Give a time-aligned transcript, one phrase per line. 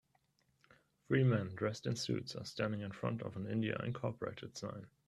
[1.07, 4.57] Three men dressed in suits are standing in front of a India Inc.
[4.57, 4.87] sign.